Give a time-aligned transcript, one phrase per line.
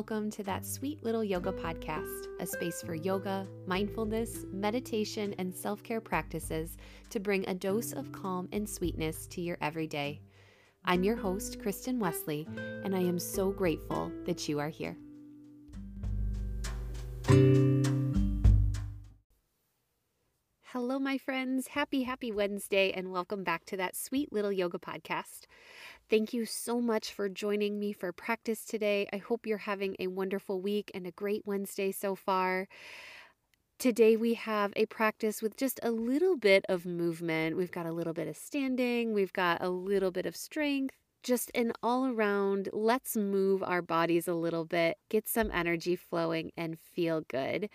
[0.00, 5.82] welcome to that sweet little yoga podcast, a space for yoga, mindfulness, meditation, and self
[5.82, 6.78] care practices
[7.10, 10.18] to bring a dose of calm and sweetness to your everyday.
[10.86, 12.48] I'm your host, Kristen Wesley,
[12.82, 14.96] and I am so grateful that you are here.
[20.72, 21.66] Hello, my friends.
[21.66, 25.46] Happy, happy Wednesday, and welcome back to that sweet little yoga podcast.
[26.10, 29.06] Thank you so much for joining me for practice today.
[29.12, 32.66] I hope you're having a wonderful week and a great Wednesday so far.
[33.78, 37.56] Today, we have a practice with just a little bit of movement.
[37.56, 41.50] We've got a little bit of standing, we've got a little bit of strength, just
[41.54, 46.78] an all around let's move our bodies a little bit, get some energy flowing, and
[46.78, 47.68] feel good.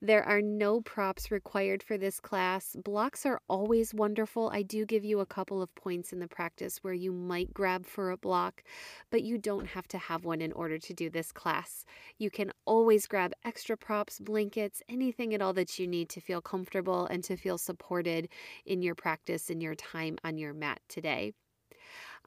[0.00, 2.76] There are no props required for this class.
[2.82, 4.50] Blocks are always wonderful.
[4.52, 7.86] I do give you a couple of points in the practice where you might grab
[7.86, 8.62] for a block,
[9.10, 11.84] but you don't have to have one in order to do this class.
[12.18, 16.40] You can always grab extra props, blankets, anything at all that you need to feel
[16.40, 18.28] comfortable and to feel supported
[18.66, 21.32] in your practice and your time on your mat today.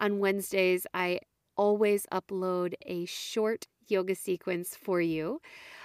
[0.02, 1.20] On Wednesdays, I
[1.56, 5.42] always upload a short yoga sequence for you.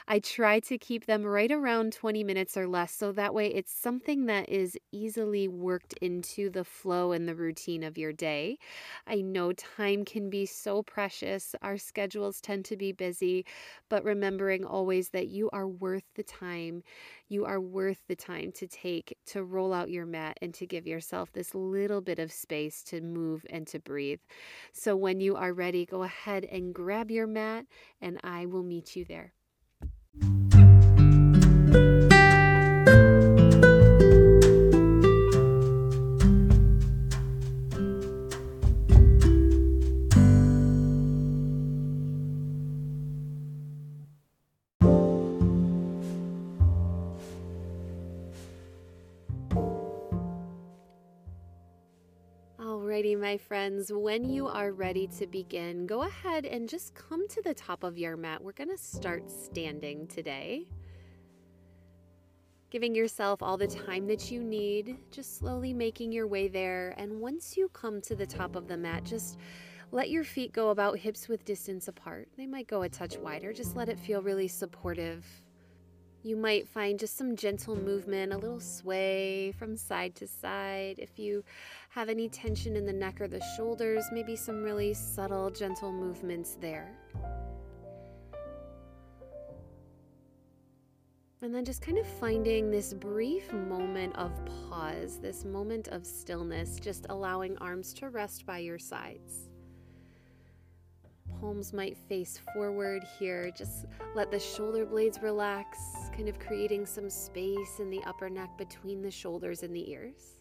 [0.08, 3.72] I try to keep them right around 20 minutes or less so that way it's
[3.72, 8.58] something that is easily worked into the flow and the routine of your day.
[9.06, 13.44] I know time can be so precious, our schedules tend to be busy,
[13.88, 16.84] but remembering always that you are worth the time.
[17.28, 20.86] You are worth the time to take to roll out your mat and to give
[20.86, 24.20] yourself this little bit of space to move and to breathe.
[24.72, 27.66] So when you are ready, go ahead and grab your mat,
[28.00, 29.32] and I will meet you there.
[53.46, 57.84] Friends, when you are ready to begin, go ahead and just come to the top
[57.84, 58.42] of your mat.
[58.42, 60.66] We're going to start standing today.
[62.70, 66.94] Giving yourself all the time that you need, just slowly making your way there.
[66.98, 69.38] And once you come to the top of the mat, just
[69.92, 72.28] let your feet go about hips width distance apart.
[72.36, 73.52] They might go a touch wider.
[73.52, 75.24] Just let it feel really supportive
[76.26, 80.96] you might find just some gentle movement, a little sway from side to side.
[80.98, 81.44] If you
[81.90, 86.58] have any tension in the neck or the shoulders, maybe some really subtle, gentle movements
[86.60, 86.90] there.
[91.42, 94.32] And then just kind of finding this brief moment of
[94.68, 99.45] pause, this moment of stillness, just allowing arms to rest by your sides
[101.40, 103.50] palms might face forward here.
[103.56, 105.78] Just let the shoulder blades relax,
[106.14, 110.40] kind of creating some space in the upper neck between the shoulders and the ears.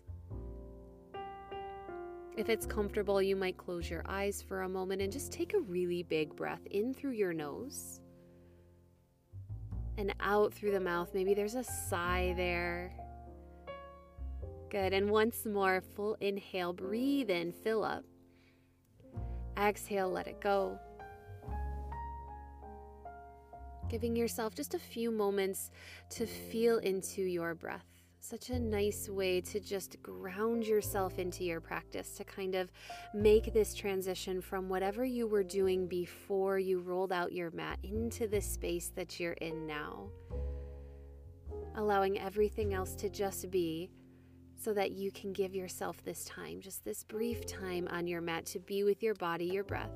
[2.37, 5.59] If it's comfortable, you might close your eyes for a moment and just take a
[5.59, 8.01] really big breath in through your nose
[9.97, 11.11] and out through the mouth.
[11.13, 12.91] Maybe there's a sigh there.
[14.69, 14.91] Good.
[14.91, 18.03] And once more, full inhale, breathe in, fill up.
[19.57, 20.77] Exhale, let it go.
[23.89, 25.69] Giving yourself just a few moments
[26.11, 27.85] to feel into your breath.
[28.19, 32.71] Such a nice way to just ground yourself into your practice, to kind of
[33.13, 38.27] make this transition from whatever you were doing before you rolled out your mat into
[38.27, 40.07] the space that you're in now.
[41.75, 43.91] Allowing everything else to just be
[44.57, 48.47] so that you can give yourself this time, just this brief time on your mat
[48.47, 49.91] to be with your body, your breath.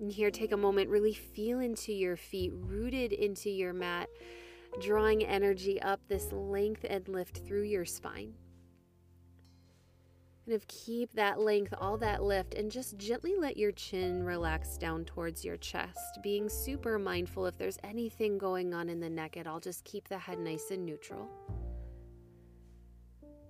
[0.00, 4.08] And here, take a moment, really feel into your feet, rooted into your mat,
[4.80, 8.32] drawing energy up this length and lift through your spine.
[10.46, 14.78] Kind of keep that length, all that lift, and just gently let your chin relax
[14.78, 19.36] down towards your chest, being super mindful if there's anything going on in the neck
[19.36, 19.60] at all.
[19.60, 21.28] Just keep the head nice and neutral.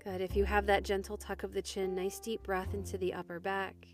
[0.02, 0.20] Good.
[0.20, 3.38] If you have that gentle tuck of the chin, nice deep breath into the upper
[3.38, 3.86] back,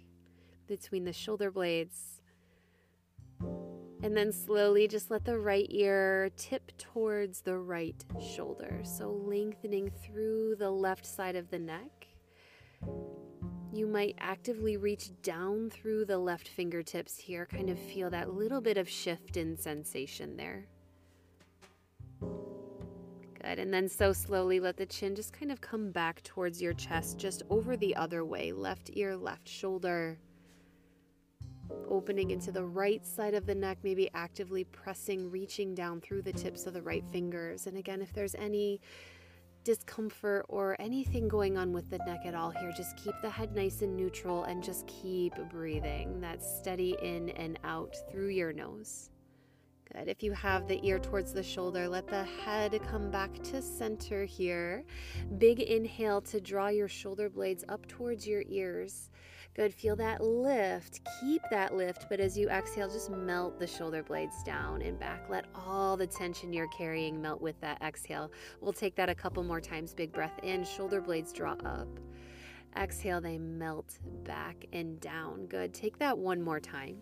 [0.67, 2.16] between the shoulder blades.
[4.07, 8.81] And then slowly just let the right ear tip towards the right shoulder.
[8.85, 12.07] So lengthening through the left side of the neck
[13.73, 18.61] you might actively reach down through the left fingertips here, kind of feel that little
[18.61, 20.67] bit of shift in sensation there.
[22.23, 23.59] Good.
[23.59, 27.19] And then so slowly let the chin just kind of come back towards your chest,
[27.19, 28.51] just over the other way.
[28.53, 30.19] Left ear, left shoulder.
[31.89, 36.33] Opening into the right side of the neck, maybe actively pressing, reaching down through the
[36.33, 37.67] tips of the right fingers.
[37.67, 38.81] And again, if there's any
[39.65, 43.55] discomfort or anything going on with the neck at all here, just keep the head
[43.55, 46.21] nice and neutral and just keep breathing.
[46.21, 49.11] That steady in and out through your nose.
[49.93, 50.09] Good.
[50.09, 54.25] If you have the ear towards the shoulder, let the head come back to center
[54.25, 54.85] here.
[55.39, 59.11] Big inhale to draw your shoulder blades up towards your ears.
[59.57, 59.73] Good.
[59.73, 61.01] Feel that lift.
[61.19, 65.31] Keep that lift, but as you exhale, just melt the shoulder blades down and back.
[65.31, 68.31] Let all the tension you're carrying melt with that exhale.
[68.61, 69.95] We'll take that a couple more times.
[69.95, 71.89] Big breath in, shoulder blades draw up.
[72.77, 75.47] Exhale, they melt back and down.
[75.47, 75.73] Good.
[75.73, 76.99] Take that one more time.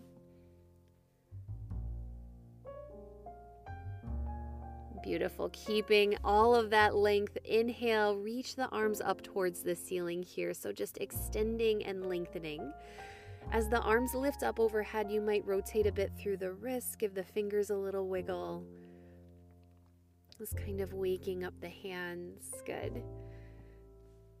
[5.05, 5.49] Beautiful.
[5.53, 7.37] Keeping all of that length.
[7.45, 10.51] Inhale, reach the arms up towards the ceiling here.
[10.51, 12.73] So just extending and lengthening.
[13.51, 17.13] As the arms lift up overhead, you might rotate a bit through the wrists, give
[17.13, 18.63] the fingers a little wiggle.
[20.39, 22.51] Just kind of waking up the hands.
[22.65, 23.03] Good.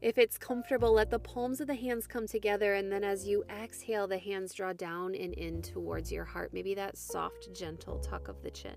[0.01, 3.43] If it's comfortable, let the palms of the hands come together, and then as you
[3.49, 6.51] exhale, the hands draw down and in towards your heart.
[6.53, 8.75] Maybe that soft, gentle tuck of the chin.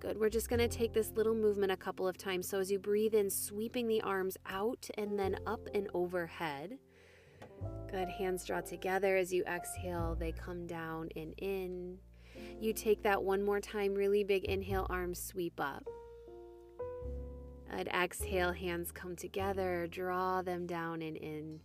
[0.00, 0.18] Good.
[0.18, 2.48] We're just going to take this little movement a couple of times.
[2.48, 6.78] So as you breathe in, sweeping the arms out and then up and overhead.
[7.90, 8.08] Good.
[8.08, 11.98] Hands draw together as you exhale, they come down and in.
[12.60, 15.84] You take that one more time, really big inhale, arms sweep up.
[17.70, 17.88] Good.
[17.88, 21.60] Exhale, hands come together, draw them down and in.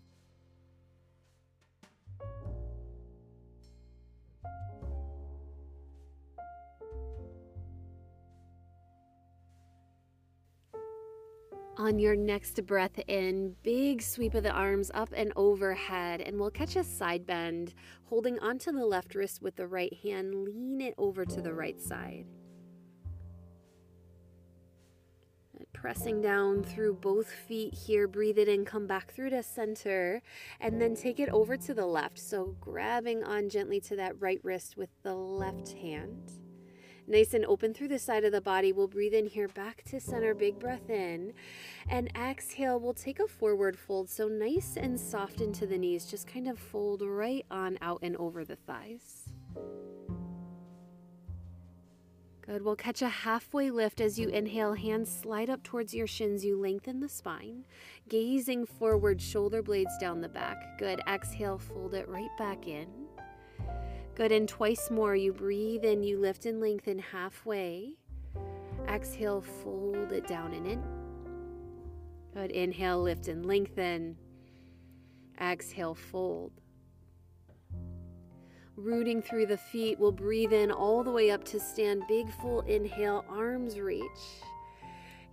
[11.76, 16.52] On your next breath in, big sweep of the arms up and overhead, and we'll
[16.52, 17.74] catch a side bend,
[18.04, 21.82] holding onto the left wrist with the right hand, lean it over to the right
[21.82, 22.28] side.
[25.74, 30.22] Pressing down through both feet here, breathe it in, come back through to center,
[30.60, 32.20] and then take it over to the left.
[32.20, 36.43] So grabbing on gently to that right wrist with the left hand.
[37.08, 38.72] Nice and open through the side of the body.
[38.72, 40.34] We'll breathe in here back to center.
[40.34, 41.34] Big breath in.
[41.90, 44.10] And exhale, we'll take a forward fold.
[44.10, 46.06] So nice and soft into the knees.
[46.06, 49.30] Just kind of fold right on out and over the thighs.
[52.46, 52.62] Good.
[52.62, 54.74] We'll catch a halfway lift as you inhale.
[54.74, 56.44] Hands slide up towards your shins.
[56.44, 57.64] You lengthen the spine.
[58.10, 60.78] Gazing forward, shoulder blades down the back.
[60.78, 61.00] Good.
[61.08, 63.03] Exhale, fold it right back in.
[64.16, 64.32] Good.
[64.32, 65.16] And twice more.
[65.16, 67.94] You breathe in, you lift and lengthen halfway.
[68.88, 70.84] Exhale, fold it down and in.
[72.34, 72.52] Good.
[72.52, 74.18] Inhale, lift and lengthen.
[75.40, 76.52] Exhale, fold.
[78.76, 82.04] Rooting through the feet, we'll breathe in all the way up to stand.
[82.08, 84.02] Big full inhale, arms reach.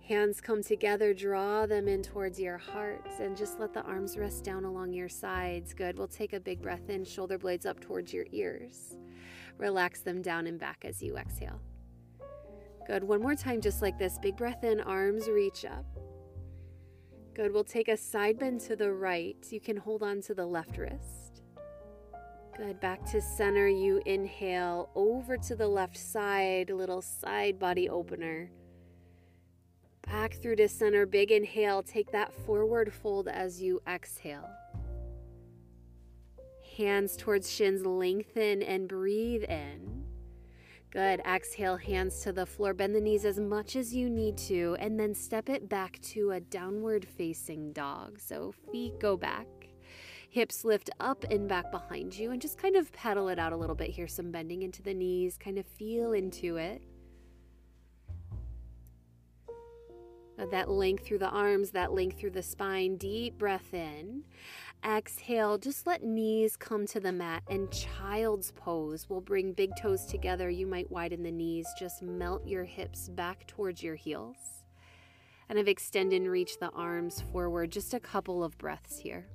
[0.07, 4.43] Hands come together, draw them in towards your heart, and just let the arms rest
[4.43, 5.73] down along your sides.
[5.73, 5.97] Good.
[5.97, 8.97] We'll take a big breath in, shoulder blades up towards your ears.
[9.57, 11.61] Relax them down and back as you exhale.
[12.87, 13.03] Good.
[13.03, 14.17] One more time, just like this.
[14.17, 15.85] Big breath in, arms reach up.
[17.35, 17.53] Good.
[17.53, 19.37] We'll take a side bend to the right.
[19.49, 21.43] You can hold on to the left wrist.
[22.57, 22.79] Good.
[22.81, 23.67] Back to center.
[23.67, 28.49] You inhale over to the left side, little side body opener.
[30.07, 31.05] Back through to center.
[31.05, 31.83] Big inhale.
[31.83, 34.49] Take that forward fold as you exhale.
[36.77, 37.85] Hands towards shins.
[37.85, 40.05] Lengthen and breathe in.
[40.91, 41.21] Good.
[41.21, 42.73] Exhale, hands to the floor.
[42.73, 46.31] Bend the knees as much as you need to, and then step it back to
[46.31, 48.19] a downward facing dog.
[48.19, 49.47] So feet go back.
[50.29, 53.57] Hips lift up and back behind you, and just kind of pedal it out a
[53.57, 54.07] little bit here.
[54.07, 56.81] Some bending into the knees, kind of feel into it.
[60.41, 62.95] Uh, that length through the arms, that length through the spine.
[62.97, 64.23] Deep breath in.
[64.83, 69.07] Exhale, just let knees come to the mat and child's pose.
[69.07, 70.49] We'll bring big toes together.
[70.49, 74.63] You might widen the knees, just melt your hips back towards your heels.
[75.47, 77.71] And I've extended and reach the arms forward.
[77.71, 79.27] Just a couple of breaths here.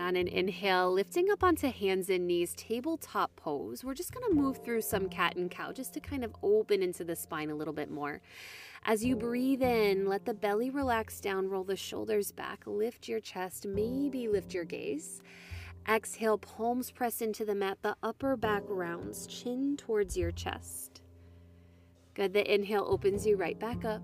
[0.00, 3.84] And on an inhale, lifting up onto hands and knees, tabletop pose.
[3.84, 7.04] We're just to move through some cat and cow just to kind of open into
[7.04, 8.22] the spine a little bit more.
[8.84, 13.20] As you breathe in, let the belly relax down, roll the shoulders back, lift your
[13.20, 15.20] chest, maybe lift your gaze.
[15.86, 21.02] Exhale, palms press into the mat, the upper back rounds, chin towards your chest.
[22.14, 22.32] Good.
[22.32, 24.00] The inhale opens you right back up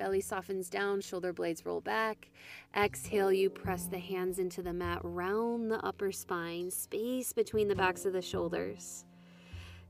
[0.00, 2.30] Belly softens down, shoulder blades roll back.
[2.74, 7.74] Exhale, you press the hands into the mat, round the upper spine, space between the
[7.74, 9.04] backs of the shoulders.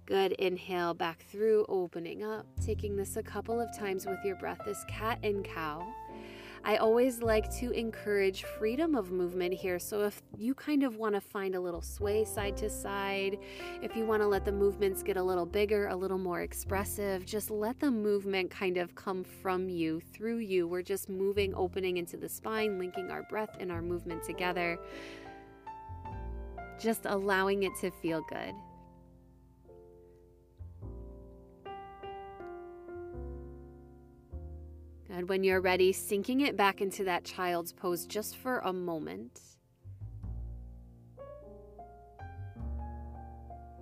[0.06, 0.32] Good.
[0.32, 2.44] Inhale back through, opening up.
[2.60, 5.86] Taking this a couple of times with your breath, this cat and cow.
[6.62, 9.78] I always like to encourage freedom of movement here.
[9.78, 13.38] So if you kind of want to find a little sway side to side,
[13.82, 17.24] if you want to let the movements get a little bigger, a little more expressive,
[17.24, 20.68] just let the movement kind of come from you, through you.
[20.68, 24.78] We're just moving, opening into the spine, linking our breath and our movement together.
[26.78, 28.54] Just allowing it to feel good.
[35.20, 39.38] And when you're ready, sinking it back into that child's pose just for a moment.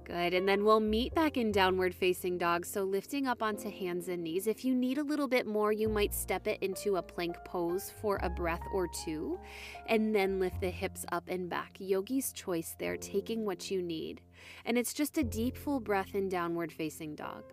[0.03, 0.35] Good.
[0.35, 2.67] And then we'll meet back in downward facing dog.
[2.67, 4.49] So lifting up onto hands and knees.
[4.49, 7.93] If you need a little bit more, you might step it into a plank pose
[8.03, 9.39] for a breath or two.
[9.87, 11.77] And then lift the hips up and back.
[11.79, 14.23] Yogi's choice there, taking what you need.
[14.65, 17.45] And it's just a deep, full breath in downward facing dog.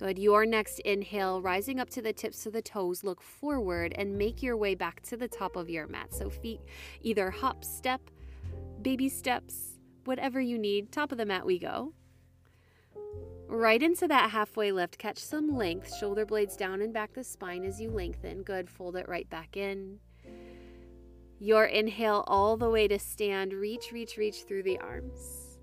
[0.00, 0.18] Good.
[0.18, 4.42] Your next inhale, rising up to the tips of the toes, look forward and make
[4.42, 6.14] your way back to the top of your mat.
[6.14, 6.62] So feet
[7.02, 8.00] either hop, step,
[8.80, 10.90] baby steps, whatever you need.
[10.90, 11.92] Top of the mat we go.
[13.46, 14.96] Right into that halfway lift.
[14.96, 15.94] Catch some length.
[15.94, 18.42] Shoulder blades down and back the spine as you lengthen.
[18.42, 18.70] Good.
[18.70, 19.98] Fold it right back in.
[21.38, 23.52] Your inhale all the way to stand.
[23.52, 25.58] Reach, reach, reach through the arms.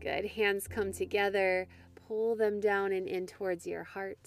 [0.00, 0.26] Good.
[0.26, 1.68] Hands come together
[2.08, 4.18] pull them down and in towards your heart.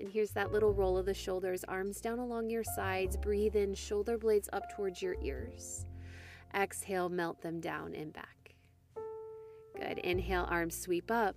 [0.00, 3.16] And here's that little roll of the shoulders, arms down along your sides.
[3.16, 5.86] Breathe in, shoulder blades up towards your ears.
[6.54, 8.54] Exhale, melt them down and back.
[9.76, 9.98] Good.
[9.98, 11.36] Inhale, arms sweep up.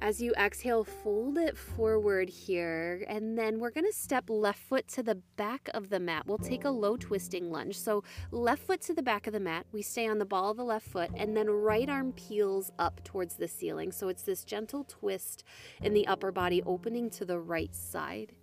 [0.00, 5.02] As you exhale, fold it forward here, and then we're gonna step left foot to
[5.02, 6.24] the back of the mat.
[6.24, 7.76] We'll take a low twisting lunge.
[7.76, 10.56] So, left foot to the back of the mat, we stay on the ball of
[10.56, 13.90] the left foot, and then right arm peels up towards the ceiling.
[13.90, 15.42] So, it's this gentle twist
[15.82, 18.36] in the upper body opening to the right side.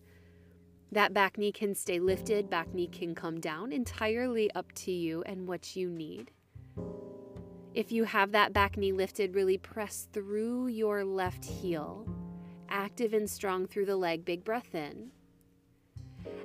[0.92, 5.24] That back knee can stay lifted, back knee can come down, entirely up to you
[5.24, 6.32] and what you need.
[7.76, 12.08] If you have that back knee lifted, really press through your left heel.
[12.70, 14.24] Active and strong through the leg.
[14.24, 15.12] Big breath in.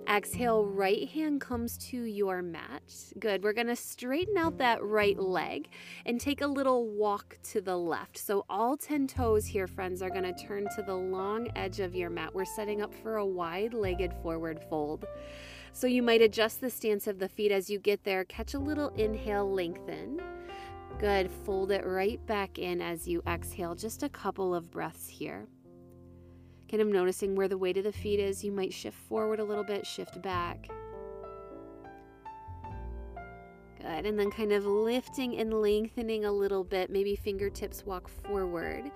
[0.08, 2.82] Exhale, right hand comes to your mat.
[3.20, 3.44] Good.
[3.44, 5.68] We're going to straighten out that right leg
[6.04, 8.18] and take a little walk to the left.
[8.18, 11.94] So, all 10 toes here, friends, are going to turn to the long edge of
[11.94, 12.34] your mat.
[12.34, 15.04] We're setting up for a wide legged forward fold.
[15.72, 18.24] So, you might adjust the stance of the feet as you get there.
[18.24, 20.20] Catch a little inhale, lengthen.
[21.00, 21.30] Good.
[21.46, 23.74] Fold it right back in as you exhale.
[23.74, 25.48] Just a couple of breaths here.
[26.70, 28.44] Kind of noticing where the weight of the feet is.
[28.44, 30.68] You might shift forward a little bit, shift back.
[33.80, 34.04] Good.
[34.04, 36.90] And then kind of lifting and lengthening a little bit.
[36.90, 38.90] Maybe fingertips walk forward.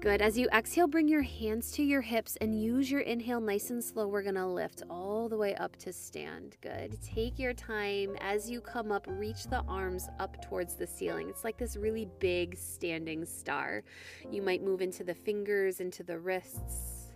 [0.00, 0.22] Good.
[0.22, 3.84] As you exhale, bring your hands to your hips and use your inhale nice and
[3.84, 4.08] slow.
[4.08, 6.56] We're going to lift all the way up to stand.
[6.62, 6.96] Good.
[7.02, 8.16] Take your time.
[8.22, 11.28] As you come up, reach the arms up towards the ceiling.
[11.28, 13.82] It's like this really big standing star.
[14.30, 17.12] You might move into the fingers, into the wrists.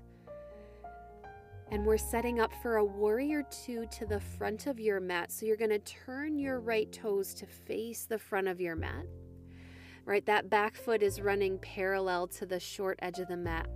[1.71, 5.33] And we're setting up for a warrior two to the front of your mat.
[5.33, 9.07] So you're going to turn your right toes to face the front of your mat
[10.05, 10.25] right?
[10.27, 13.69] That back foot is running parallel to the short edge of the mat.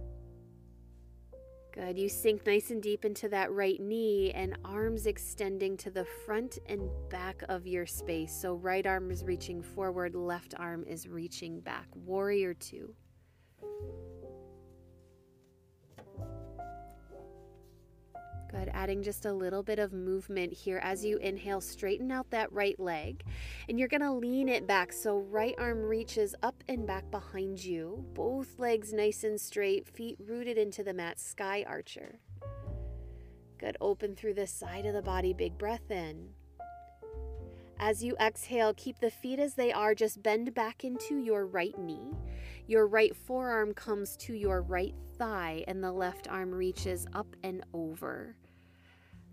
[1.72, 1.98] Good.
[1.98, 6.58] You sink nice and deep into that right knee and arms extending to the front
[6.66, 8.32] and back of your space.
[8.32, 11.86] So, right arm is reaching forward, left arm is reaching back.
[11.94, 12.94] Warrior two.
[18.78, 22.78] Adding just a little bit of movement here as you inhale, straighten out that right
[22.78, 23.24] leg.
[23.68, 24.92] And you're to lean it back.
[24.92, 28.04] So, right arm reaches up and back behind you.
[28.14, 31.18] Both legs nice and straight, feet rooted into the mat.
[31.18, 32.20] Sky archer.
[33.58, 33.76] Good.
[33.80, 35.32] Open through the side of the body.
[35.32, 36.28] Big breath in.
[37.80, 39.92] As you exhale, keep the feet as they are.
[39.92, 42.14] Just bend back into your right knee.
[42.68, 47.64] Your right forearm comes to your right thigh, and the left arm reaches up and
[47.74, 48.36] over.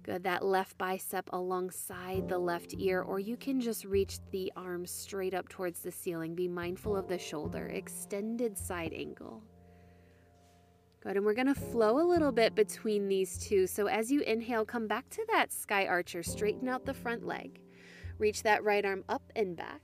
[0.05, 0.21] Good.
[0.21, 5.33] That left bicep alongside the left ear, or you can just reach the arm straight
[5.33, 6.35] up towards the ceiling.
[6.35, 7.69] Be mindful of the shoulder.
[7.69, 9.41] Extended side angle.
[11.01, 11.17] Good.
[11.17, 13.65] And we're going to flow a little bit between these two.
[13.65, 16.21] So as you inhale, come back to that sky archer.
[16.21, 17.59] Straighten out the front leg.
[18.19, 19.81] Reach that right arm up and back.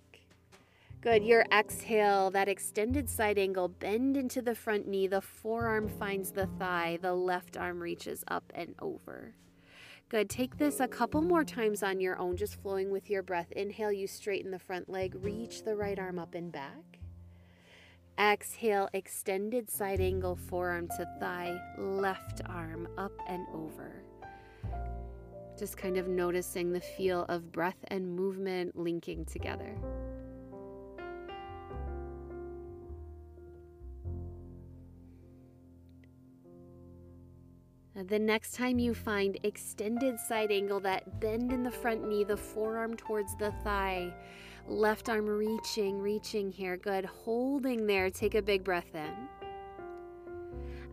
[1.02, 1.24] Good.
[1.24, 5.08] Your exhale, that extended side angle, bend into the front knee.
[5.08, 7.00] The forearm finds the thigh.
[7.02, 9.34] The left arm reaches up and over.
[10.12, 10.30] Good.
[10.30, 13.50] Take this a couple more times on your own, just flowing with your breath.
[13.54, 17.00] Inhale, you straighten the front leg, reach the right arm up and back.
[18.20, 24.04] Exhale, extended side angle, forearm to thigh, left arm up and over.
[25.58, 29.78] Just kind of noticing the feel of breath and movement linking together.
[37.94, 42.38] The next time you find extended side angle, that bend in the front knee, the
[42.38, 44.14] forearm towards the thigh,
[44.66, 46.78] left arm reaching, reaching here.
[46.78, 47.04] Good.
[47.04, 48.10] Holding there.
[48.10, 49.28] Take a big breath in.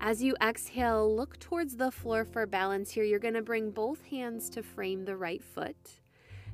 [0.00, 3.04] As you exhale, look towards the floor for balance here.
[3.04, 5.76] You're going to bring both hands to frame the right foot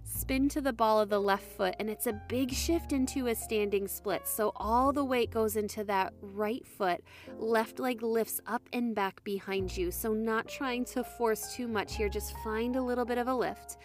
[0.04, 3.34] spin to the ball of the left foot, and it's a big shift into a
[3.34, 4.26] standing split.
[4.26, 7.02] So all the weight goes into that right foot.
[7.38, 9.90] Left leg lifts up and back behind you.
[9.90, 13.34] So, not trying to force too much here, just find a little bit of a
[13.34, 13.78] lift.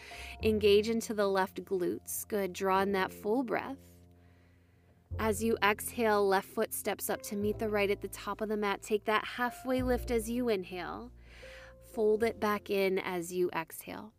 [0.44, 2.28] Engage into the left glutes.
[2.28, 2.54] Good.
[2.54, 3.78] Draw in that full breath.
[5.18, 8.50] As you exhale, left foot steps up to meet the right at the top of
[8.50, 8.82] the mat.
[8.82, 11.12] Take that halfway lift as you inhale.
[11.94, 14.14] Fold it back in as you exhale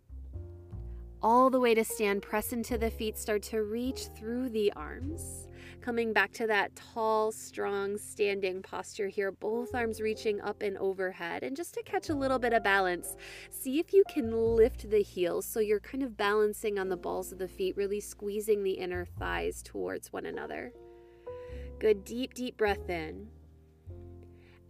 [1.23, 2.23] all the way to stand.
[2.23, 5.49] Press into the feet, start to reach through the arms.
[5.81, 11.43] Coming back to that tall, strong standing posture here, both arms reaching up and overhead.
[11.43, 13.17] And just to catch a little bit of balance,
[13.49, 17.33] see if you can lift the heels so you're kind of balancing on the balls
[17.33, 20.73] of the feet, really squeezing the inner thighs towards one another.
[21.79, 23.29] Good, deep, deep breath in.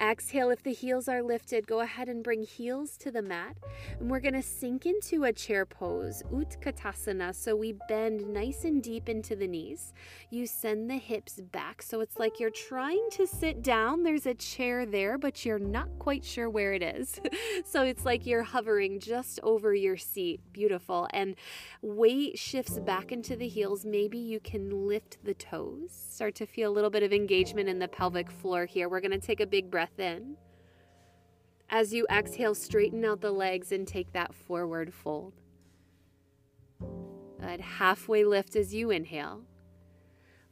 [0.01, 3.59] Exhale, if the heels are lifted, go ahead and bring heels to the mat.
[3.99, 7.35] And we're going to sink into a chair pose, Utkatasana.
[7.35, 9.93] So we bend nice and deep into the knees.
[10.31, 11.83] You send the hips back.
[11.83, 14.03] So it's like you're trying to sit down.
[14.03, 17.21] There's a chair there, but you're not quite sure where it is.
[17.67, 20.41] so it's like you're hovering just over your seat.
[20.55, 21.09] Beautiful.
[21.13, 21.37] And
[21.83, 23.85] weight shifts back into the heels.
[23.85, 25.91] Maybe you can lift the toes.
[26.11, 28.89] Start to feel a little bit of engagement in the pelvic floor here.
[28.89, 30.37] We're going to take a big breath breath in.
[31.69, 35.35] As you exhale, straighten out the legs and take that forward fold.
[37.41, 37.61] Good.
[37.61, 39.43] Halfway lift as you inhale.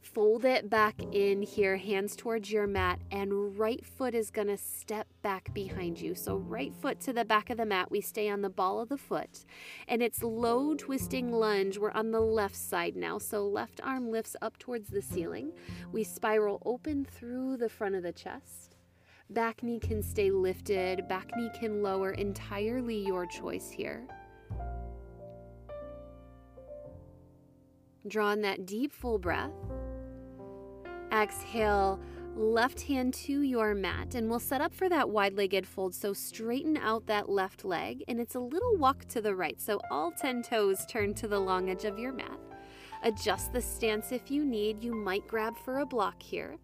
[0.01, 4.57] Fold it back in here, hands towards your mat, and right foot is going to
[4.57, 6.15] step back behind you.
[6.15, 7.91] So, right foot to the back of the mat.
[7.91, 9.45] We stay on the ball of the foot,
[9.89, 11.77] and it's low twisting lunge.
[11.77, 13.19] We're on the left side now.
[13.19, 15.51] So, left arm lifts up towards the ceiling.
[15.91, 18.68] We spiral open through the front of the chest.
[19.31, 24.07] Back knee can stay lifted, back knee can lower, entirely your choice here.
[28.07, 29.51] Draw in that deep, full breath.
[31.11, 31.99] Exhale,
[32.35, 35.93] left hand to your mat, and we'll set up for that wide legged fold.
[35.93, 39.61] So straighten out that left leg, and it's a little walk to the right.
[39.61, 42.39] So all 10 toes turn to the long edge of your mat.
[43.03, 44.83] Adjust the stance if you need.
[44.83, 46.57] You might grab for a block here.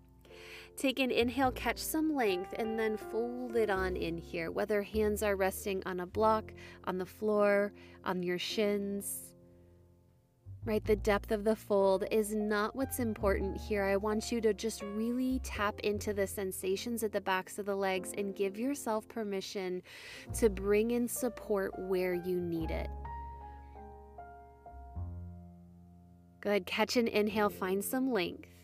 [0.78, 5.24] Take an inhale, catch some length, and then fold it on in here, whether hands
[5.24, 7.72] are resting on a block, on the floor,
[8.04, 9.36] on your shins.
[10.66, 13.84] Right, the depth of the fold is not what's important here.
[13.84, 17.76] I want you to just really tap into the sensations at the backs of the
[17.76, 19.82] legs and give yourself permission
[20.40, 22.90] to bring in support where you need it.
[26.42, 26.66] Good.
[26.66, 28.55] Catch an inhale, find some length.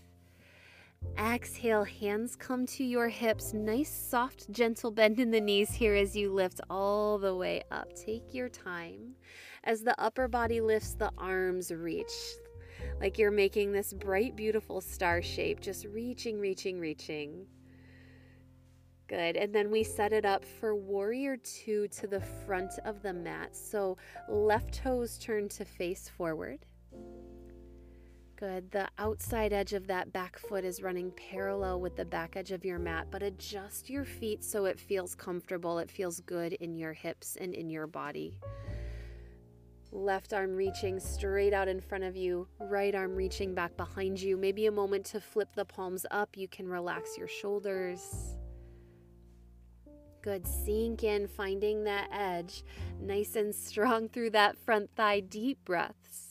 [1.31, 3.53] Exhale, hands come to your hips.
[3.53, 7.93] Nice, soft, gentle bend in the knees here as you lift all the way up.
[7.93, 9.15] Take your time.
[9.63, 12.11] As the upper body lifts, the arms reach.
[12.99, 17.45] Like you're making this bright, beautiful star shape, just reaching, reaching, reaching.
[19.07, 19.37] Good.
[19.37, 23.55] And then we set it up for warrior two to the front of the mat.
[23.55, 26.65] So left toes turn to face forward.
[28.41, 28.71] Good.
[28.71, 32.65] The outside edge of that back foot is running parallel with the back edge of
[32.65, 35.77] your mat, but adjust your feet so it feels comfortable.
[35.77, 38.39] It feels good in your hips and in your body.
[39.91, 44.37] Left arm reaching straight out in front of you, right arm reaching back behind you.
[44.37, 46.35] Maybe a moment to flip the palms up.
[46.35, 48.37] You can relax your shoulders.
[50.23, 50.47] Good.
[50.47, 52.63] Sink in, finding that edge
[52.99, 55.19] nice and strong through that front thigh.
[55.19, 56.30] Deep breaths.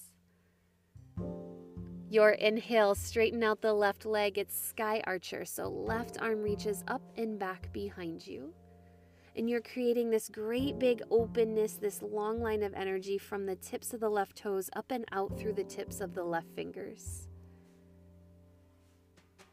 [2.10, 4.36] Your inhale, straighten out the left leg.
[4.36, 5.44] It's sky archer.
[5.44, 8.52] So left arm reaches up and back behind you.
[9.36, 13.94] And you're creating this great big openness, this long line of energy from the tips
[13.94, 17.28] of the left toes up and out through the tips of the left fingers.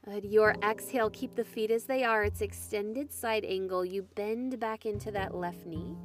[0.04, 0.26] Good.
[0.26, 2.24] Your exhale, keep the feet as they are.
[2.24, 3.86] It's extended side angle.
[3.86, 5.96] You bend back into that left knee,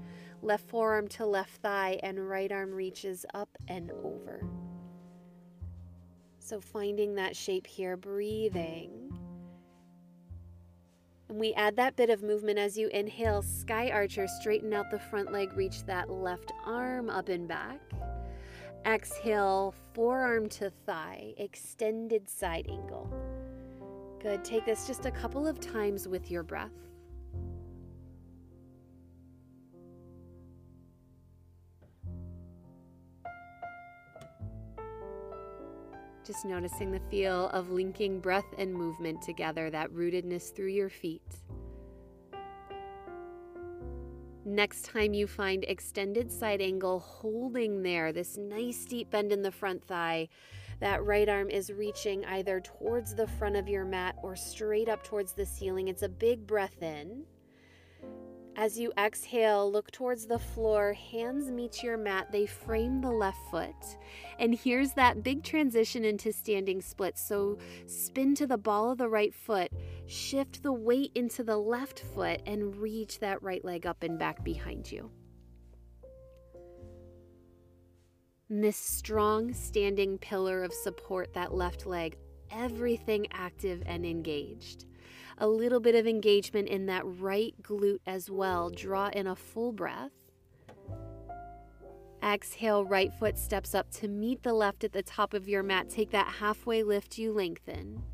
[0.42, 4.44] left forearm to left thigh, and right arm reaches up and over.
[6.52, 9.10] So finding that shape here, breathing.
[11.30, 14.98] And we add that bit of movement as you inhale, sky archer, straighten out the
[14.98, 17.80] front leg, reach that left arm up and back.
[18.84, 23.10] Exhale, forearm to thigh, extended side angle.
[24.20, 24.44] Good.
[24.44, 26.91] Take this just a couple of times with your breath.
[36.24, 41.22] Just noticing the feel of linking breath and movement together, that rootedness through your feet.
[44.44, 49.52] Next time you find extended side angle, holding there, this nice deep bend in the
[49.52, 50.28] front thigh,
[50.80, 55.04] that right arm is reaching either towards the front of your mat or straight up
[55.04, 55.88] towards the ceiling.
[55.88, 57.24] It's a big breath in.
[58.54, 63.38] As you exhale, look towards the floor, hands meet your mat, they frame the left
[63.50, 63.96] foot.
[64.38, 67.16] And here's that big transition into standing split.
[67.16, 69.72] So spin to the ball of the right foot,
[70.06, 74.44] shift the weight into the left foot, and reach that right leg up and back
[74.44, 75.10] behind you.
[78.50, 82.18] And this strong standing pillar of support, that left leg,
[82.50, 84.84] everything active and engaged.
[85.38, 88.70] A little bit of engagement in that right glute as well.
[88.70, 90.12] Draw in a full breath.
[92.22, 95.90] Exhale, right foot steps up to meet the left at the top of your mat.
[95.90, 98.04] Take that halfway lift, you lengthen.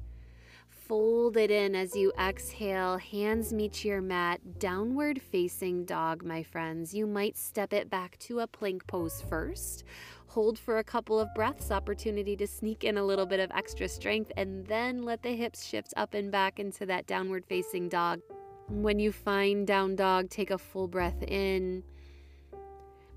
[0.88, 6.94] Fold it in as you exhale, hands meet your mat, downward facing dog, my friends.
[6.94, 9.84] You might step it back to a plank pose first,
[10.28, 13.88] hold for a couple of breaths, opportunity to sneak in a little bit of extra
[13.88, 18.20] strength, and then let the hips shift up and back into that downward facing dog.
[18.68, 21.82] When you find down dog, take a full breath in.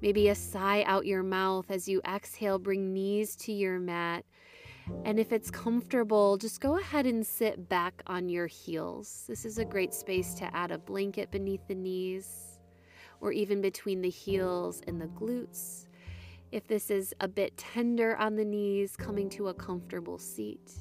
[0.02, 4.26] Maybe a sigh out your mouth as you exhale, bring knees to your mat.
[5.06, 9.26] And if it's comfortable, just go ahead and sit back on your heels.
[9.28, 12.60] This is a great space to add a blanket beneath the knees
[13.19, 15.86] or even between the heels and the glutes.
[16.52, 20.72] If this is a bit tender on the knees, coming to a comfortable seat.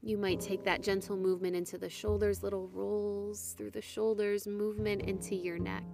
[0.00, 5.02] You might take that gentle movement into the shoulders, little rolls through the shoulders, movement
[5.02, 5.84] into your neck.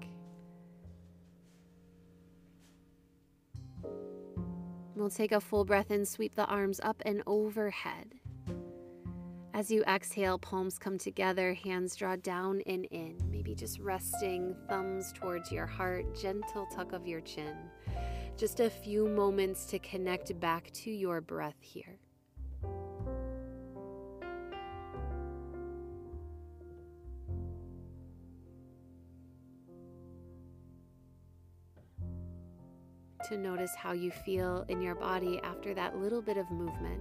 [4.94, 8.14] We'll take a full breath and sweep the arms up and overhead.
[9.54, 13.27] As you exhale, palms come together, hands draw down and in.
[13.48, 17.56] Maybe just resting, thumbs towards your heart, gentle tuck of your chin.
[18.36, 21.98] Just a few moments to connect back to your breath here.
[33.30, 37.00] To notice how you feel in your body after that little bit of movement.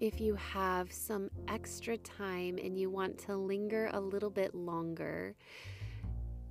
[0.00, 5.34] If you have some extra time and you want to linger a little bit longer,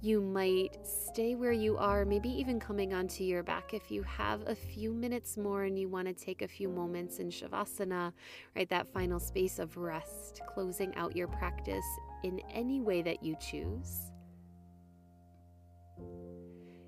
[0.01, 3.73] you might stay where you are, maybe even coming onto your back.
[3.73, 7.17] If you have a few minutes more and you want to take a few moments
[7.17, 8.13] in Shavasana,
[8.55, 11.86] right, that final space of rest, closing out your practice
[12.23, 14.12] in any way that you choose.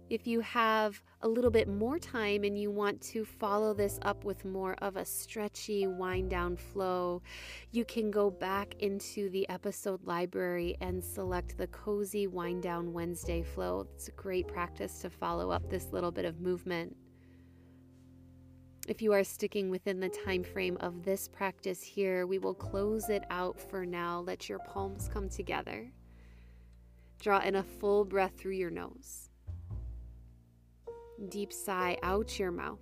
[0.09, 4.23] If you have a little bit more time and you want to follow this up
[4.23, 7.21] with more of a stretchy wind down flow,
[7.71, 13.43] you can go back into the episode library and select the cozy wind down Wednesday
[13.43, 13.85] flow.
[13.95, 16.95] It's a great practice to follow up this little bit of movement.
[18.87, 23.09] If you are sticking within the time frame of this practice here, we will close
[23.09, 24.21] it out for now.
[24.21, 25.91] Let your palms come together.
[27.19, 29.29] Draw in a full breath through your nose.
[31.29, 32.79] Deep sigh out your mouth.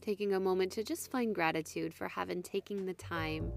[0.00, 3.52] Taking a moment to just find gratitude for having taken the time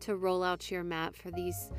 [0.00, 1.72] to roll out your mat for these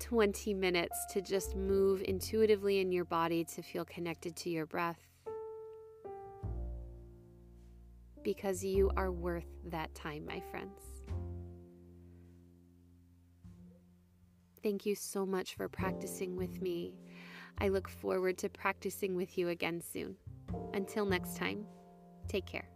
[0.00, 5.00] 20 minutes to just move intuitively in your body to feel connected to your breath.
[8.22, 10.80] Because you are worth that time, my friends.
[14.62, 16.94] Thank you so much for practicing with me.
[17.58, 20.16] I look forward to practicing with you again soon.
[20.72, 21.66] Until next time,
[22.28, 22.73] take care.